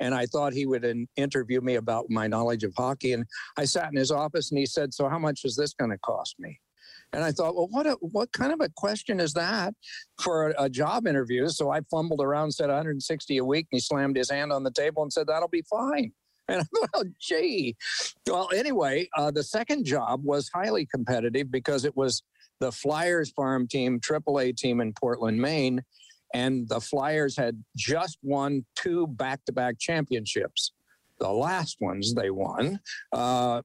and 0.00 0.14
I 0.14 0.26
thought 0.26 0.52
he 0.52 0.66
would 0.66 0.84
interview 1.16 1.60
me 1.60 1.76
about 1.76 2.06
my 2.08 2.26
knowledge 2.26 2.64
of 2.64 2.72
hockey. 2.76 3.12
And 3.12 3.26
I 3.56 3.66
sat 3.66 3.90
in 3.92 3.96
his 3.96 4.10
office 4.10 4.50
and 4.50 4.58
he 4.58 4.66
said, 4.66 4.92
"So 4.94 5.08
how 5.08 5.18
much 5.18 5.44
is 5.44 5.56
this 5.56 5.74
going 5.74 5.90
to 5.90 5.98
cost 5.98 6.36
me?" 6.38 6.58
And 7.12 7.22
I 7.22 7.32
thought, 7.32 7.56
well, 7.56 7.68
what 7.68 7.86
a, 7.86 7.92
what 8.00 8.32
kind 8.32 8.52
of 8.52 8.60
a 8.60 8.68
question 8.68 9.20
is 9.20 9.32
that 9.34 9.74
for 10.22 10.50
a, 10.50 10.64
a, 10.64 10.70
job 10.70 11.08
interview? 11.08 11.48
So 11.48 11.70
I 11.70 11.80
fumbled 11.90 12.20
around, 12.20 12.52
said 12.52 12.68
160 12.68 13.36
a 13.36 13.44
week, 13.44 13.66
and 13.70 13.76
he 13.76 13.80
slammed 13.80 14.16
his 14.16 14.30
hand 14.30 14.52
on 14.52 14.62
the 14.62 14.70
table 14.70 15.02
and 15.02 15.12
said, 15.12 15.26
"That'll 15.26 15.48
be 15.48 15.64
fine." 15.68 16.12
And 16.54 16.60
I 16.60 16.64
thought, 16.64 16.90
well, 16.94 17.04
gee. 17.20 17.76
Well, 18.26 18.48
anyway, 18.54 19.08
uh, 19.16 19.30
the 19.30 19.44
second 19.44 19.84
job 19.84 20.24
was 20.24 20.50
highly 20.52 20.84
competitive 20.84 21.50
because 21.50 21.84
it 21.84 21.96
was 21.96 22.22
the 22.58 22.72
Flyers 22.72 23.30
farm 23.30 23.68
team, 23.68 24.00
AAA 24.00 24.56
team 24.56 24.80
in 24.80 24.92
Portland, 24.92 25.40
Maine, 25.40 25.82
and 26.34 26.68
the 26.68 26.80
Flyers 26.80 27.36
had 27.36 27.62
just 27.76 28.18
won 28.22 28.64
two 28.74 29.06
back 29.06 29.44
to 29.44 29.52
back 29.52 29.78
championships. 29.78 30.72
The 31.20 31.30
last 31.30 31.76
ones 31.80 32.14
they 32.14 32.30
won. 32.30 32.80
Uh, 33.12 33.62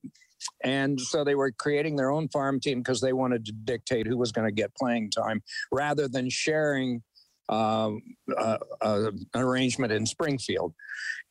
and 0.64 1.00
so 1.00 1.24
they 1.24 1.36
were 1.36 1.52
creating 1.52 1.96
their 1.96 2.12
own 2.12 2.28
farm 2.30 2.60
team 2.60 2.80
because 2.80 3.02
they 3.02 3.14
wanted 3.14 3.46
to 3.46 3.52
dictate 3.52 4.06
who 4.06 4.18
was 4.18 4.32
going 4.32 4.48
to 4.48 4.54
get 4.54 4.76
playing 4.76 5.10
time 5.10 5.42
rather 5.72 6.08
than 6.08 6.30
sharing 6.30 7.02
um, 7.50 8.02
uh, 8.38 8.58
uh, 8.82 9.12
an 9.34 9.42
arrangement 9.42 9.92
in 9.92 10.06
Springfield. 10.06 10.74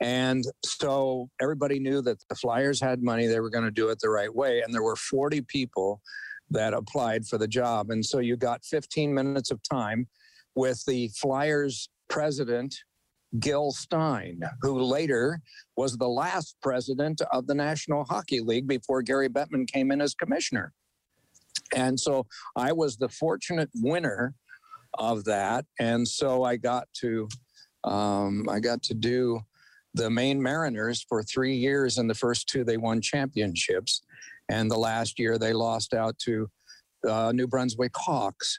And 0.01 0.45
so 0.65 1.29
everybody 1.41 1.79
knew 1.79 2.03
that 2.03 2.19
the 2.29 2.35
Flyers 2.35 2.81
had 2.81 3.03
money, 3.03 3.27
they 3.27 3.41
were 3.41 3.51
going 3.51 3.65
to 3.65 3.71
do 3.71 3.89
it 3.89 3.99
the 4.01 4.11
right 4.11 4.33
way. 4.33 4.63
And 4.63 4.73
there 4.73 4.83
were 4.83 4.97
40 4.97 5.43
people 5.43 6.01
that 6.51 6.75
applied 6.75 7.27
for 7.27 7.39
the 7.39 7.49
job. 7.49 7.91
And 7.91 8.05
so 8.05 8.19
you 8.19 8.37
got 8.37 8.65
15 8.65 9.13
minutes 9.13 9.51
of 9.51 9.61
time 9.63 10.07
with 10.55 10.85
the 10.87 11.09
Flyers 11.17 11.89
president, 12.09 12.77
Gil 13.41 13.73
Stein, 13.73 14.41
who 14.61 14.81
later 14.81 15.41
was 15.77 15.97
the 15.97 16.09
last 16.09 16.57
president 16.63 17.21
of 17.33 17.47
the 17.47 17.55
National 17.55 18.05
Hockey 18.05 18.41
League 18.41 18.69
before 18.69 19.03
Gary 19.03 19.29
Bettman 19.29 19.67
came 19.67 19.91
in 19.91 20.01
as 20.01 20.15
commissioner. 20.15 20.73
And 21.75 21.99
so 21.99 22.27
I 22.57 22.73
was 22.73 22.97
the 22.97 23.09
fortunate 23.09 23.71
winner 23.75 24.35
of 24.99 25.25
that. 25.25 25.67
And 25.79 26.07
so 26.07 26.45
I 26.45 26.57
got 26.57 26.89
to 27.01 27.29
um, 27.85 28.49
I 28.49 28.61
got 28.61 28.83
to 28.85 28.95
do 28.95 29.41
the 29.93 30.09
Maine 30.09 30.43
Mariners 30.43 31.05
for 31.09 31.23
three 31.23 31.55
years. 31.55 31.99
and 31.99 32.09
the 32.09 32.15
first 32.15 32.49
two, 32.49 32.65
they 32.65 32.79
won 32.79 33.01
championships. 33.01 34.03
And 34.49 34.71
the 34.71 34.79
last 34.79 35.19
year, 35.19 35.39
they 35.39 35.53
lost 35.53 35.95
out 35.95 36.19
to 36.21 36.49
uh, 37.09 37.33
New 37.33 37.47
Brunswick 37.47 37.93
Hawks 37.95 38.59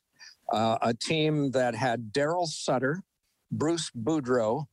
uh, 0.52 0.78
a 0.82 0.94
team 0.94 1.52
that 1.52 1.76
had 1.76 2.12
Daryl 2.14 2.48
Sutter, 2.48 3.02
Bruce 3.52 3.92
Boudreau, 3.92 4.66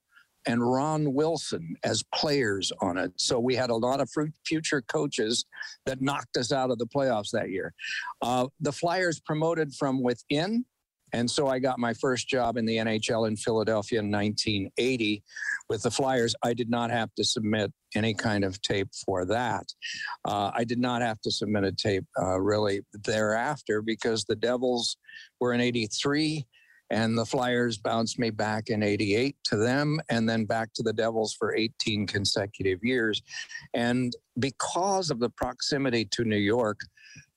and 0.47 0.61
Ron 0.61 1.15
Wilson 1.15 1.77
as 1.85 2.03
players 2.15 2.73
on 2.81 2.99
it. 2.99 3.13
So 3.17 3.39
we 3.39 3.55
had 3.55 3.71
a 3.71 3.77
lot 3.77 4.01
of 4.01 4.11
future 4.45 4.83
coaches 4.83 5.45
that 5.87 6.01
knocked 6.01 6.37
us 6.37 6.51
out 6.51 6.71
of 6.71 6.79
the 6.79 6.87
playoffs 6.87 7.31
that 7.31 7.51
year. 7.51 7.73
Uh, 8.21 8.49
the 8.61 8.73
Flyers 8.73 9.21
promoted 9.21 9.73
from 9.75 10.03
within 10.03 10.65
and 11.13 11.31
so 11.31 11.49
I 11.49 11.59
got 11.59 11.79
my 11.79 11.93
first 11.95 12.29
job 12.29 12.57
in 12.57 12.65
the 12.65 12.77
NHL 12.77 13.29
in 13.29 13.37
Philadelphia 13.37 14.01
in 14.01 14.11
1980 14.11 15.23
with 15.69 15.83
the 15.83 15.91
Flyers. 15.91 16.35
I 16.43 16.55
did 16.55 16.71
not 16.71 16.91
have 16.91 17.13
to 17.15 17.25
submit 17.25 17.73
any 17.95 18.15
kind 18.15 18.45
of 18.45 18.61
tape 18.63 18.89
for 19.05 19.25
that. 19.27 19.67
Uh, 20.27 20.51
I 20.55 20.65
did 20.65 20.79
not 20.79 21.03
have 21.03 21.21
to 21.23 21.31
submit 21.31 21.65
a 21.65 21.73
tape 21.73 22.05
uh, 22.21 22.41
really 22.41 22.81
thereafter 23.05 23.83
because 23.83 24.25
the 24.25 24.37
Devils 24.37 24.97
were 25.41 25.53
in 25.53 25.61
83 25.61 26.47
and 26.93 27.17
the 27.17 27.25
Flyers 27.25 27.79
bounced 27.79 28.19
me 28.19 28.29
back 28.29 28.69
in 28.69 28.83
88 28.83 29.35
to 29.45 29.57
them 29.57 29.99
and 30.11 30.29
then 30.29 30.45
back 30.45 30.75
to 30.75 30.83
the 30.83 30.93
Devils 30.93 31.35
for 31.35 31.55
18 31.55 32.07
consecutive 32.07 32.81
years. 32.83 33.23
And 33.73 34.15
because 34.39 35.11
of 35.11 35.19
the 35.19 35.31
proximity 35.31 36.05
to 36.13 36.25
New 36.25 36.37
York, 36.37 36.81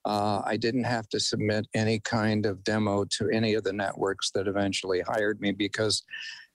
uh, 0.06 0.42
I 0.46 0.58
didn't 0.58 0.84
have 0.84 1.10
to 1.10 1.20
submit 1.20 1.68
any 1.74 2.00
kind 2.00 2.46
of 2.46 2.64
demo 2.64 3.06
to 3.06 3.30
any 3.30 3.56
of 3.56 3.64
the 3.64 3.74
networks 3.74 4.32
that 4.32 4.48
eventually 4.48 5.02
hired 5.02 5.42
me 5.42 5.52
because 5.52 6.04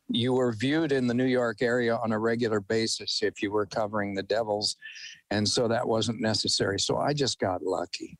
you 0.09 0.33
were 0.33 0.52
viewed 0.52 0.92
in 0.92 1.07
the 1.07 1.14
New 1.14 1.25
York 1.25 1.62
area 1.62 1.97
on 1.97 2.12
a 2.12 2.19
regular 2.19 2.61
basis 2.61 3.23
if 3.23 3.42
you 3.42 3.50
were 3.50 3.66
covering 3.66 4.14
the 4.14 4.23
Devils. 4.23 4.76
And 5.30 5.49
so 5.49 5.69
that 5.69 5.87
wasn't 5.87 6.21
necessary. 6.21 6.78
So 6.80 6.97
I 6.97 7.12
just 7.12 7.38
got 7.38 7.62
lucky. 7.62 8.19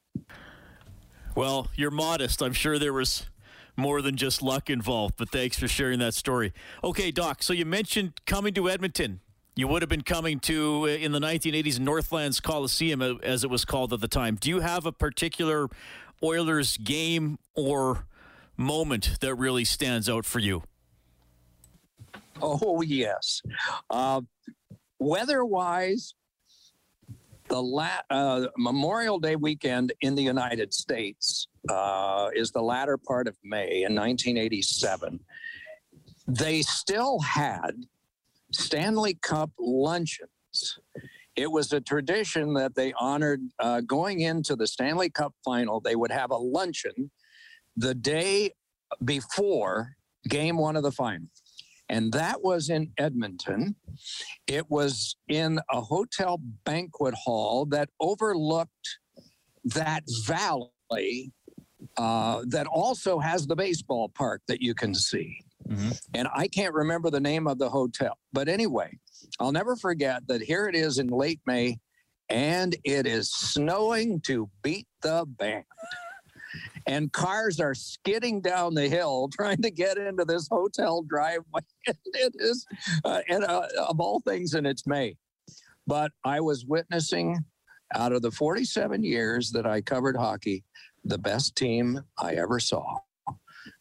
Well, 1.37 1.69
you're 1.75 1.91
modest. 1.91 2.43
I'm 2.43 2.53
sure 2.53 2.79
there 2.79 2.93
was 2.93 3.27
more 3.77 4.03
than 4.03 4.17
just 4.17 4.43
luck 4.43 4.69
involved, 4.69 5.15
but 5.17 5.31
thanks 5.31 5.59
for 5.59 5.69
sharing 5.69 6.01
that 6.01 6.15
story. 6.15 6.53
Okay, 6.83 7.11
Doc, 7.11 7.43
so 7.43 7.53
you 7.53 7.65
mentioned 7.65 8.21
coming 8.27 8.53
to 8.55 8.69
Edmonton 8.69 9.21
you 9.61 9.69
would 9.69 9.83
have 9.83 9.91
been 9.91 10.01
coming 10.01 10.41
to 10.41 10.85
uh, 10.85 10.87
in 10.87 11.13
the 11.13 11.21
1980s 11.21 11.79
Northlands 11.79 12.41
Coliseum, 12.41 13.03
uh, 13.03 13.15
as 13.23 13.45
it 13.45 13.51
was 13.51 13.67
called 13.67 13.93
at 13.93 14.01
the 14.01 14.09
time. 14.09 14.37
Do 14.41 14.49
you 14.49 14.61
have 14.61 14.87
a 14.87 14.93
particular 14.93 15.69
Oilers 16.23 16.79
game 16.79 17.39
or 17.55 18.07
moment 18.57 19.19
that 19.21 19.35
really 19.35 19.65
stands 19.65 20.09
out 20.09 20.25
for 20.25 20.39
you? 20.39 20.63
Oh 22.41 22.81
yes, 22.81 23.43
uh, 23.91 24.23
weather-wise, 24.99 26.15
the 27.49 27.63
la- 27.63 28.01
uh, 28.09 28.47
Memorial 28.57 29.19
Day 29.19 29.37
weekend 29.37 29.93
in 30.01 30.15
the 30.15 30.23
United 30.23 30.73
States 30.73 31.49
uh, 31.69 32.31
is 32.35 32.51
the 32.51 32.63
latter 32.63 32.97
part 32.97 33.29
of 33.29 33.37
May 33.45 33.83
in 33.83 33.95
1987. 33.95 35.21
They 36.27 36.63
still 36.63 37.21
had 37.21 37.73
Stanley 38.53 39.15
Cup 39.15 39.51
luncheons. 39.59 40.79
It 41.37 41.51
was 41.51 41.73
a 41.73 41.81
tradition 41.81 42.55
that 42.55 42.75
they 42.75 42.93
honored 42.99 43.41
uh, 43.59 43.81
going 43.83 44.21
into 44.21 44.57
the 44.57 44.67
Stanley 44.67 45.11
Cup 45.11 45.35
final. 45.45 45.81
They 45.81 45.97
would 45.97 46.11
have 46.11 46.31
a 46.31 46.37
luncheon 46.37 47.11
the 47.77 47.95
day 47.95 48.53
before 49.05 49.97
game 50.29 50.59
one 50.59 50.77
of 50.77 50.83
the 50.83 50.93
final. 50.93 51.29
And 51.89 52.13
that 52.13 52.43
was 52.43 52.71
in 52.71 52.93
Edmonton. 52.99 53.75
It 54.47 54.71
was 54.71 55.17
in 55.29 55.59
a 55.73 55.81
hotel 55.81 56.41
banquet 56.65 57.15
hall 57.15 57.67
that 57.67 57.89
overlooked 57.99 58.99
that 59.65 60.05
valley 60.25 61.33
uh, 61.97 62.43
that 62.49 62.67
also 62.67 63.19
has 63.19 63.47
the 63.47 63.57
baseball 63.57 64.09
park 64.09 64.43
that 64.47 64.61
you 64.61 64.75
can 64.75 64.95
see. 64.95 65.43
Mm-hmm. 65.71 65.91
And 66.15 66.29
I 66.35 66.49
can't 66.49 66.75
remember 66.75 67.11
the 67.11 67.21
name 67.21 67.47
of 67.47 67.59
the 67.59 67.71
hotel. 67.71 68.19
But 68.33 68.49
anyway, 68.49 68.99
I'll 69.39 69.53
never 69.53 69.77
forget 69.77 70.27
that 70.27 70.43
here 70.43 70.67
it 70.67 70.75
is 70.75 70.99
in 70.99 71.09
late 71.09 71.41
May 71.47 71.79
and 72.29 72.77
it 72.85 73.07
is 73.07 73.31
snowing 73.31 74.21
to 74.23 74.49
beat 74.63 74.87
the 75.03 75.27
band. 75.27 75.65
And 76.87 77.13
cars 77.13 77.61
are 77.61 77.75
skidding 77.75 78.41
down 78.41 78.75
the 78.75 78.89
hill 78.89 79.29
trying 79.33 79.63
to 79.63 79.71
get 79.71 79.99
into 79.99 80.25
this 80.25 80.49
hotel 80.51 81.03
driveway. 81.03 81.61
it 81.87 82.35
is, 82.39 82.67
uh, 83.05 83.21
and 83.29 83.45
uh, 83.45 83.69
of 83.89 84.01
all 84.01 84.21
things, 84.21 84.55
and 84.55 84.67
it's 84.67 84.87
May. 84.87 85.17
But 85.87 86.13
I 86.25 86.41
was 86.41 86.65
witnessing 86.67 87.39
out 87.95 88.13
of 88.13 88.23
the 88.23 88.31
47 88.31 89.03
years 89.05 89.51
that 89.53 89.67
I 89.67 89.81
covered 89.81 90.17
hockey, 90.17 90.65
the 91.05 91.19
best 91.19 91.57
team 91.57 92.01
I 92.19 92.35
ever 92.35 92.59
saw 92.59 92.99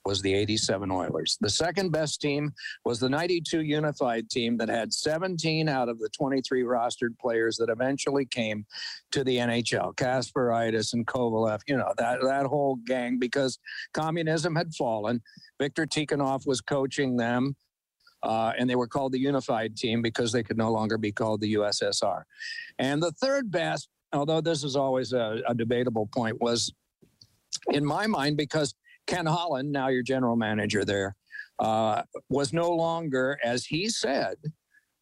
was 0.10 0.24
the 0.24 0.34
87 0.34 0.90
Oilers. 0.90 1.38
The 1.40 1.52
second 1.52 1.92
best 1.92 2.20
team 2.20 2.52
was 2.84 3.00
the 3.00 3.08
92 3.08 3.62
Unified 3.62 4.28
team 4.28 4.58
that 4.58 4.68
had 4.68 4.92
17 4.92 5.70
out 5.70 5.88
of 5.88 6.00
the 6.00 6.10
23 6.10 6.64
rostered 6.64 7.16
players 7.20 7.58
that 7.58 7.70
eventually 7.70 8.26
came 8.26 8.66
to 9.12 9.24
the 9.24 9.38
NHL. 9.38 9.96
Kasparaitis 9.96 10.94
and 10.94 11.06
Kovalev, 11.06 11.60
you 11.68 11.78
know, 11.78 11.94
that, 12.00 12.22
that 12.24 12.48
whole 12.48 12.78
gang, 12.88 13.20
because 13.20 13.60
communism 13.94 14.56
had 14.56 14.74
fallen. 14.74 15.22
Viktor 15.60 15.86
Tikhonov 15.86 16.48
was 16.48 16.60
coaching 16.60 17.16
them. 17.16 17.56
Uh, 18.24 18.52
and 18.58 18.68
they 18.68 18.76
were 18.76 18.88
called 18.88 19.12
the 19.12 19.20
unified 19.20 19.78
team 19.78 20.02
because 20.02 20.32
they 20.32 20.44
could 20.44 20.58
no 20.58 20.72
longer 20.72 20.98
be 20.98 21.12
called 21.12 21.40
the 21.40 21.54
USSR. 21.54 22.24
And 22.80 23.02
the 23.02 23.12
third 23.12 23.52
best, 23.52 23.90
although 24.12 24.42
this 24.42 24.64
is 24.64 24.76
always 24.76 25.14
a, 25.14 25.42
a 25.48 25.54
debatable 25.54 26.08
point, 26.08 26.42
was 26.42 26.74
in 27.72 27.86
my 27.86 28.08
mind 28.08 28.36
because 28.38 28.74
Ken 29.10 29.26
Holland, 29.26 29.72
now 29.72 29.88
your 29.88 30.04
general 30.04 30.36
manager 30.36 30.86
there, 30.86 31.16
uh, 31.58 32.04
was 32.30 32.54
no 32.54 32.70
longer, 32.70 33.40
as 33.44 33.66
he 33.66 33.90
said, 33.90 34.36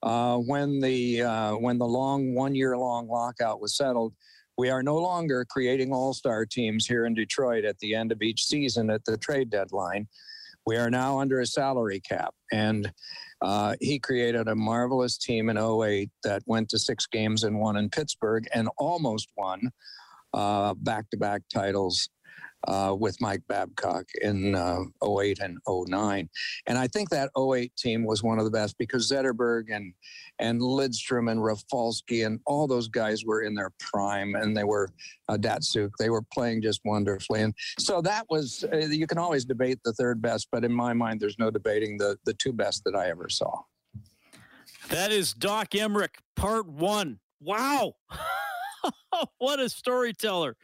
uh, 0.02 0.38
when 0.38 0.80
the 0.80 1.22
uh, 1.24 1.52
when 1.56 1.78
the 1.78 1.86
long 1.86 2.34
one 2.34 2.56
year 2.56 2.78
long 2.78 3.10
lockout 3.10 3.60
was 3.60 3.76
settled, 3.76 4.14
we 4.58 4.70
are 4.70 4.82
no 4.82 4.96
longer 4.96 5.46
creating 5.50 5.92
all 5.92 6.14
star 6.14 6.46
teams 6.46 6.86
here 6.86 7.06
in 7.06 7.14
Detroit 7.14 7.66
at 7.66 7.78
the 7.80 7.94
end 7.94 8.14
of 8.14 8.22
each 8.22 8.46
season 8.46 8.90
at 8.90 9.04
the 9.04 9.18
trade 9.18 9.50
deadline. 9.50 10.08
We 10.66 10.78
are 10.78 10.90
now 10.90 11.20
under 11.20 11.42
a 11.42 11.46
salary 11.46 12.00
cap, 12.00 12.34
and 12.54 12.90
uh, 13.42 13.76
he 13.82 14.00
created 14.00 14.48
a 14.48 14.56
marvelous 14.56 15.18
team 15.18 15.50
in 15.50 15.58
08 15.58 16.10
that 16.24 16.44
went 16.46 16.70
to 16.70 16.80
six 16.80 17.08
games 17.08 17.44
and 17.44 17.60
won 17.60 17.76
in 17.76 17.90
Pittsburgh 17.90 18.48
and 18.54 18.70
almost 18.78 19.30
won 19.36 19.70
back 20.34 21.10
to 21.10 21.18
back 21.18 21.42
titles 21.54 22.10
uh, 22.68 22.96
with 22.98 23.20
Mike 23.22 23.42
Babcock 23.48 24.06
in 24.22 24.56
uh, 24.56 24.84
08 25.04 25.40
and 25.40 25.58
09. 25.68 26.30
And 26.68 26.78
I 26.78 26.88
think 26.88 27.10
that 27.10 27.32
08 27.38 27.76
team 27.76 28.06
was 28.06 28.24
one 28.24 28.40
of 28.40 28.46
the 28.46 28.52
best 28.52 28.78
because 28.78 29.10
Zetterberg 29.12 29.66
and 29.72 29.94
and 30.40 30.62
Lidstrom 30.62 31.32
and 31.32 31.44
Rafalski 31.44 32.22
and 32.22 32.40
all 32.46 32.68
those 32.68 32.88
guys 32.88 33.26
were 33.26 33.42
in 33.42 33.56
their 33.56 33.72
prime 33.80 34.36
and 34.36 34.56
they 34.56 34.64
were 34.64 34.90
uh, 35.30 35.38
Datsyuk. 35.38 35.92
They 35.98 36.10
were 36.10 36.22
playing 36.34 36.62
just 36.62 36.82
wonderfully. 36.86 37.42
And 37.42 37.54
so 37.80 38.02
that 38.02 38.26
was, 38.30 38.64
uh, 38.72 38.78
you 38.78 39.08
can 39.08 39.18
always 39.18 39.46
debate 39.46 39.80
the 39.84 39.94
third 39.94 40.22
best, 40.22 40.50
but 40.52 40.64
in 40.64 40.72
my 40.72 40.94
mind, 40.94 41.20
there's 41.20 41.40
no 41.40 41.50
debating 41.50 41.98
the, 41.98 42.18
the 42.26 42.34
two 42.36 42.54
best 42.54 42.84
that 42.86 42.96
I 42.96 43.10
ever 43.10 43.30
saw. 43.30 43.62
That 44.90 45.12
is 45.12 45.34
Doc 45.34 45.72
Emrick, 45.72 46.20
part 46.36 46.68
one. 46.68 47.20
Wow. 47.42 47.96
what 49.38 49.60
a 49.60 49.70
storyteller. 49.70 50.56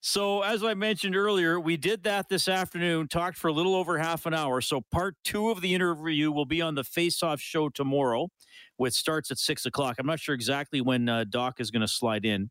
So, 0.00 0.42
as 0.42 0.62
I 0.62 0.74
mentioned 0.74 1.16
earlier, 1.16 1.58
we 1.58 1.76
did 1.76 2.04
that 2.04 2.28
this 2.28 2.46
afternoon, 2.46 3.08
talked 3.08 3.36
for 3.36 3.48
a 3.48 3.52
little 3.52 3.74
over 3.74 3.98
half 3.98 4.26
an 4.26 4.34
hour. 4.34 4.60
So, 4.60 4.80
part 4.92 5.16
two 5.24 5.50
of 5.50 5.60
the 5.60 5.74
interview 5.74 6.30
will 6.30 6.46
be 6.46 6.62
on 6.62 6.76
the 6.76 6.84
Face 6.84 7.22
Off 7.22 7.40
show 7.40 7.68
tomorrow, 7.68 8.28
which 8.76 8.94
starts 8.94 9.30
at 9.30 9.38
six 9.38 9.66
o'clock. 9.66 9.96
I'm 9.98 10.06
not 10.06 10.20
sure 10.20 10.34
exactly 10.34 10.80
when 10.80 11.08
uh, 11.08 11.24
Doc 11.28 11.60
is 11.60 11.70
going 11.72 11.80
to 11.80 11.88
slide 11.88 12.24
in, 12.24 12.50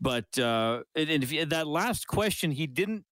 but 0.00 0.36
uh, 0.38 0.82
and, 0.96 1.08
and 1.08 1.22
if, 1.22 1.48
that 1.50 1.68
last 1.68 2.08
question, 2.08 2.50
he 2.50 2.66
didn't 2.66 3.04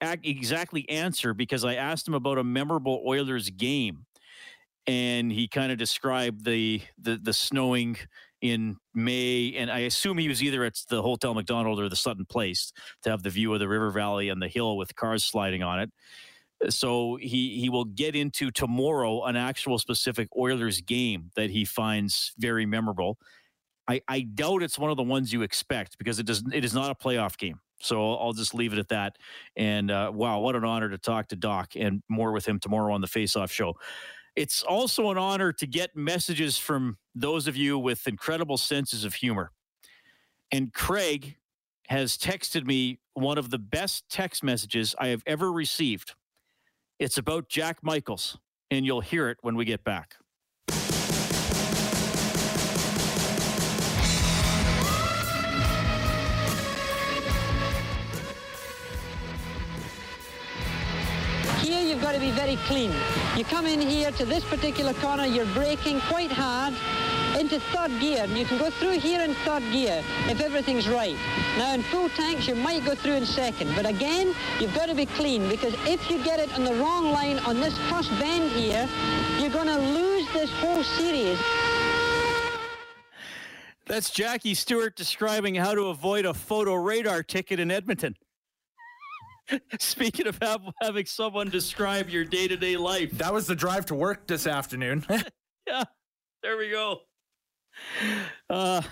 exactly 0.00 0.88
answer 0.88 1.34
because 1.34 1.64
I 1.64 1.74
asked 1.74 2.08
him 2.08 2.14
about 2.14 2.38
a 2.38 2.44
memorable 2.44 3.02
Oilers 3.06 3.50
game, 3.50 4.06
and 4.86 5.30
he 5.30 5.46
kind 5.46 5.70
of 5.70 5.78
described 5.78 6.44
the 6.44 6.82
the 6.98 7.16
the 7.16 7.32
snowing 7.32 7.96
in 8.40 8.76
May, 8.94 9.54
and 9.56 9.70
I 9.70 9.80
assume 9.80 10.18
he 10.18 10.28
was 10.28 10.42
either 10.42 10.64
at 10.64 10.78
the 10.88 11.02
Hotel 11.02 11.34
Macdonald 11.34 11.78
or 11.78 11.88
the 11.88 11.96
Sutton 11.96 12.24
Place 12.24 12.72
to 13.02 13.10
have 13.10 13.22
the 13.22 13.30
view 13.30 13.52
of 13.52 13.60
the 13.60 13.68
river 13.68 13.90
valley 13.90 14.28
and 14.28 14.40
the 14.40 14.48
hill 14.48 14.76
with 14.76 14.94
cars 14.96 15.24
sliding 15.24 15.62
on 15.62 15.80
it. 15.80 15.90
So 16.68 17.16
he 17.16 17.58
he 17.58 17.70
will 17.70 17.86
get 17.86 18.14
into 18.14 18.50
tomorrow 18.50 19.24
an 19.24 19.36
actual 19.36 19.78
specific 19.78 20.28
Oilers 20.36 20.80
game 20.82 21.30
that 21.34 21.50
he 21.50 21.64
finds 21.64 22.32
very 22.38 22.66
memorable. 22.66 23.18
I, 23.88 24.02
I 24.06 24.20
doubt 24.20 24.62
it's 24.62 24.78
one 24.78 24.90
of 24.90 24.96
the 24.96 25.02
ones 25.02 25.32
you 25.32 25.42
expect 25.42 25.96
because 25.98 26.18
it 26.18 26.26
does 26.26 26.44
it 26.52 26.64
is 26.64 26.74
not 26.74 26.90
a 26.90 26.94
playoff 26.94 27.38
game. 27.38 27.60
So 27.80 28.14
I'll 28.14 28.34
just 28.34 28.54
leave 28.54 28.74
it 28.74 28.78
at 28.78 28.88
that. 28.88 29.16
And 29.56 29.90
uh, 29.90 30.12
wow, 30.14 30.40
what 30.40 30.54
an 30.54 30.64
honor 30.64 30.90
to 30.90 30.98
talk 30.98 31.28
to 31.28 31.36
Doc 31.36 31.72
and 31.76 32.02
more 32.08 32.30
with 32.30 32.46
him 32.46 32.60
tomorrow 32.60 32.92
on 32.94 33.00
the 33.00 33.06
Face 33.06 33.36
Off 33.36 33.50
Show. 33.50 33.74
It's 34.36 34.62
also 34.62 35.10
an 35.10 35.18
honor 35.18 35.52
to 35.52 35.66
get 35.66 35.96
messages 35.96 36.56
from 36.56 36.98
those 37.14 37.46
of 37.46 37.56
you 37.56 37.78
with 37.78 38.06
incredible 38.06 38.56
senses 38.56 39.04
of 39.04 39.14
humor. 39.14 39.50
And 40.52 40.72
Craig 40.72 41.36
has 41.88 42.16
texted 42.16 42.66
me 42.66 43.00
one 43.14 43.38
of 43.38 43.50
the 43.50 43.58
best 43.58 44.08
text 44.08 44.42
messages 44.44 44.94
I 44.98 45.08
have 45.08 45.22
ever 45.26 45.52
received. 45.52 46.14
It's 46.98 47.18
about 47.18 47.48
Jack 47.48 47.78
Michaels, 47.82 48.38
and 48.70 48.86
you'll 48.86 49.00
hear 49.00 49.28
it 49.28 49.38
when 49.42 49.56
we 49.56 49.64
get 49.64 49.84
back. 49.84 50.16
Got 62.10 62.18
to 62.18 62.26
be 62.26 62.32
very 62.32 62.56
clean. 62.66 62.92
You 63.36 63.44
come 63.44 63.66
in 63.66 63.80
here 63.80 64.10
to 64.10 64.24
this 64.24 64.42
particular 64.44 64.94
corner, 64.94 65.26
you're 65.26 65.46
braking 65.54 66.00
quite 66.08 66.32
hard 66.32 66.74
into 67.38 67.60
third 67.72 67.92
gear. 68.00 68.24
And 68.24 68.36
you 68.36 68.44
can 68.44 68.58
go 68.58 68.68
through 68.68 68.98
here 68.98 69.22
in 69.22 69.32
third 69.46 69.62
gear 69.70 70.02
if 70.28 70.40
everything's 70.40 70.88
right. 70.88 71.14
Now 71.56 71.72
in 71.72 71.84
full 71.84 72.08
tanks, 72.08 72.48
you 72.48 72.56
might 72.56 72.84
go 72.84 72.96
through 72.96 73.12
in 73.12 73.26
second. 73.26 73.76
But 73.76 73.86
again, 73.86 74.34
you've 74.58 74.74
got 74.74 74.86
to 74.86 74.94
be 74.96 75.06
clean 75.06 75.48
because 75.48 75.72
if 75.86 76.10
you 76.10 76.20
get 76.24 76.40
it 76.40 76.52
on 76.54 76.64
the 76.64 76.74
wrong 76.74 77.12
line 77.12 77.38
on 77.40 77.60
this 77.60 77.78
first 77.88 78.10
bend 78.18 78.50
here, 78.50 78.88
you're 79.38 79.50
going 79.50 79.68
to 79.68 79.78
lose 79.78 80.26
this 80.32 80.50
whole 80.54 80.82
series. 80.82 81.38
That's 83.86 84.10
Jackie 84.10 84.54
Stewart 84.54 84.96
describing 84.96 85.54
how 85.54 85.76
to 85.76 85.86
avoid 85.86 86.24
a 86.24 86.34
photo 86.34 86.74
radar 86.74 87.22
ticket 87.22 87.60
in 87.60 87.70
Edmonton. 87.70 88.16
Speaking 89.80 90.26
of 90.26 90.38
have, 90.42 90.62
having 90.80 91.06
someone 91.06 91.48
describe 91.48 92.08
your 92.08 92.24
day 92.24 92.48
to 92.48 92.56
day 92.56 92.76
life, 92.76 93.10
that 93.12 93.32
was 93.32 93.46
the 93.46 93.54
drive 93.54 93.86
to 93.86 93.94
work 93.94 94.26
this 94.26 94.46
afternoon. 94.46 95.04
yeah, 95.66 95.84
there 96.42 96.56
we 96.56 96.70
go. 96.70 97.00
Uh, 98.48 98.82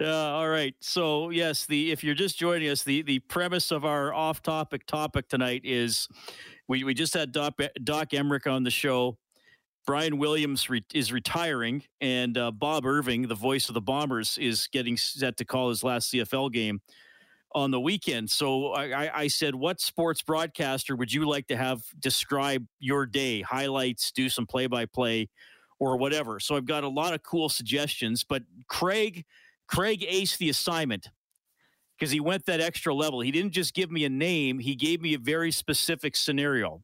yeah, 0.00 0.30
all 0.32 0.48
right. 0.48 0.74
So 0.80 1.30
yes, 1.30 1.66
the 1.66 1.92
if 1.92 2.02
you're 2.02 2.14
just 2.14 2.38
joining 2.38 2.68
us, 2.68 2.82
the 2.82 3.02
the 3.02 3.18
premise 3.20 3.70
of 3.70 3.84
our 3.84 4.12
off-topic 4.12 4.86
topic 4.86 5.28
tonight 5.28 5.62
is 5.64 6.08
we 6.68 6.84
we 6.84 6.94
just 6.94 7.14
had 7.14 7.32
Doc, 7.32 7.54
Doc 7.82 8.10
Emrick 8.10 8.50
on 8.50 8.64
the 8.64 8.70
show. 8.70 9.18
Brian 9.86 10.18
Williams 10.18 10.68
re- 10.68 10.84
is 10.94 11.10
retiring, 11.10 11.82
and 12.00 12.36
uh, 12.36 12.50
Bob 12.50 12.84
Irving, 12.84 13.28
the 13.28 13.34
voice 13.34 13.68
of 13.68 13.74
the 13.74 13.80
Bombers, 13.80 14.36
is 14.38 14.68
getting 14.70 14.96
set 14.96 15.38
to 15.38 15.44
call 15.44 15.70
his 15.70 15.82
last 15.82 16.12
CFL 16.12 16.52
game 16.52 16.80
on 17.52 17.70
the 17.70 17.80
weekend. 17.80 18.30
So 18.30 18.72
I, 18.72 19.22
I, 19.22 19.26
said, 19.28 19.54
what 19.54 19.80
sports 19.80 20.22
broadcaster 20.22 20.94
would 20.94 21.12
you 21.12 21.28
like 21.28 21.48
to 21.48 21.56
have 21.56 21.82
describe 21.98 22.64
your 22.78 23.06
day, 23.06 23.40
highlights, 23.42 24.12
do 24.12 24.28
some 24.28 24.46
play 24.46 24.66
by 24.66 24.86
play, 24.86 25.28
or 25.78 25.96
whatever? 25.96 26.38
So 26.38 26.56
I've 26.56 26.66
got 26.66 26.84
a 26.84 26.88
lot 26.88 27.12
of 27.12 27.22
cool 27.22 27.48
suggestions. 27.48 28.24
But 28.24 28.42
Craig, 28.68 29.24
Craig 29.66 30.06
aced 30.08 30.38
the 30.38 30.48
assignment 30.48 31.10
because 31.98 32.12
he 32.12 32.20
went 32.20 32.46
that 32.46 32.60
extra 32.60 32.94
level. 32.94 33.20
He 33.20 33.30
didn't 33.30 33.52
just 33.52 33.74
give 33.74 33.90
me 33.90 34.04
a 34.04 34.10
name; 34.10 34.58
he 34.58 34.76
gave 34.76 35.00
me 35.00 35.14
a 35.14 35.18
very 35.18 35.50
specific 35.50 36.16
scenario. 36.16 36.82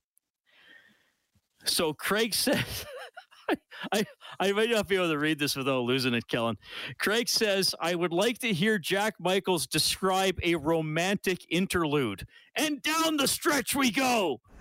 So 1.64 1.92
Craig 1.92 2.35
said. 2.35 2.64
I, 3.92 4.04
I 4.40 4.52
might 4.52 4.70
not 4.70 4.88
be 4.88 4.96
able 4.96 5.09
to 5.09 5.18
read 5.18 5.38
this 5.38 5.56
without 5.56 5.82
losing 5.82 6.14
it, 6.14 6.26
Kellen. 6.28 6.56
Craig 6.98 7.28
says, 7.28 7.74
I 7.80 7.94
would 7.94 8.12
like 8.12 8.38
to 8.38 8.52
hear 8.52 8.78
Jack 8.78 9.14
Michaels 9.18 9.66
describe 9.66 10.38
a 10.42 10.54
romantic 10.56 11.46
interlude. 11.50 12.26
And 12.56 12.82
down 12.82 13.16
the 13.16 13.28
stretch 13.28 13.74
we 13.74 13.90
go. 13.90 14.40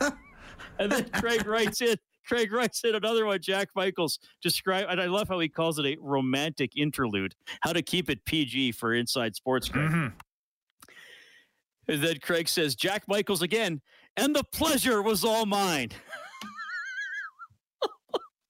and 0.80 0.92
then 0.92 1.10
Craig 1.10 1.46
writes 1.46 1.82
in, 1.82 1.96
Craig 2.28 2.52
writes 2.52 2.84
in 2.84 2.96
another 2.96 3.26
one, 3.26 3.40
Jack 3.42 3.70
Michaels 3.76 4.20
describe, 4.42 4.88
and 4.90 5.00
I 5.00 5.06
love 5.06 5.28
how 5.28 5.40
he 5.40 5.50
calls 5.50 5.80
it 5.80 5.86
a 5.86 5.98
romantic 6.02 6.72
interlude. 6.76 7.36
How 7.62 7.74
to 7.74 7.82
keep 7.82 8.10
it 8.10 8.26
PG 8.26 8.74
for 8.74 8.94
Inside 8.94 9.36
Sports. 9.36 9.70
Mm-hmm. 9.70 10.08
And 11.88 12.02
then 12.02 12.18
Craig 12.20 12.50
says, 12.50 12.76
Jack 12.76 13.04
Michaels 13.08 13.44
again, 13.44 13.80
and 14.18 14.36
the 14.36 14.44
pleasure 14.52 15.02
was 15.02 15.24
all 15.24 15.46
mine. 15.46 15.90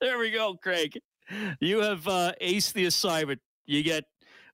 There 0.06 0.20
we 0.20 0.30
go, 0.30 0.54
Craig. 0.54 1.00
You 1.60 1.80
have 1.80 2.08
uh, 2.08 2.34
aced 2.40 2.74
the 2.74 2.86
assignment. 2.86 3.42
You 3.66 3.82
get. 3.82 4.04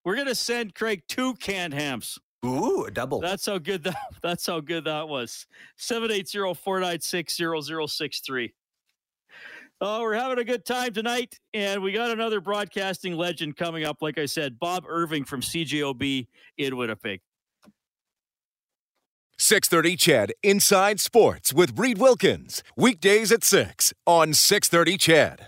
We're 0.06 0.16
gonna 0.16 0.34
send 0.34 0.76
Craig 0.76 1.04
two 1.10 1.34
canned 1.34 1.74
hams. 1.74 2.18
Ooh, 2.46 2.86
a 2.86 2.92
double. 2.92 3.20
That's 3.20 3.48
how 3.48 3.58
good 3.58 3.84
that. 3.84 3.98
That's 4.24 4.48
how 4.48 4.62
good 4.62 4.86
that 4.86 5.10
was. 5.10 5.46
780-496-0063. 5.78 8.54
Oh, 9.82 10.00
we're 10.00 10.14
having 10.14 10.40
a 10.40 10.46
good 10.46 10.64
time 10.64 10.94
tonight, 10.94 11.38
and 11.54 11.84
we 11.84 11.92
got 11.92 12.12
another 12.12 12.40
broadcasting 12.40 13.18
legend 13.18 13.58
coming 13.58 13.84
up. 13.84 13.98
Like 14.02 14.18
I 14.18 14.28
said, 14.28 14.58
Bob 14.58 14.86
Irving 14.88 15.26
from 15.26 15.42
CJOB 15.42 16.28
in 16.58 16.78
Winnipeg. 16.78 17.20
630 19.42 19.98
CHED 19.98 20.34
Inside 20.44 21.00
Sports 21.00 21.52
with 21.52 21.78
Reed 21.78 21.98
Wilkins. 21.98 22.62
Weekdays 22.78 23.32
at 23.32 23.44
6 23.44 23.92
on 24.06 24.36
630 24.36 24.98
CHED. 24.98 25.40